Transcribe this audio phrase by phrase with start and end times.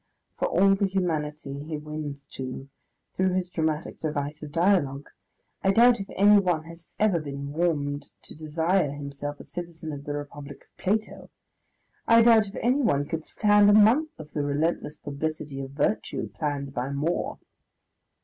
[0.39, 2.67] For all the humanity he wins to,
[3.13, 5.11] through his dramatic device of dialogue,
[5.63, 10.13] I doubt if anyone has ever been warmed to desire himself a citizen in the
[10.15, 11.29] Republic of Plato;
[12.07, 16.73] I doubt if anyone could stand a month of the relentless publicity of virtue planned
[16.73, 17.37] by More....